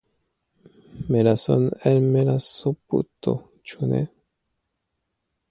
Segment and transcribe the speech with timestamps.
[1.15, 3.35] Melason el melasoputo,
[3.73, 4.03] ĉu ne?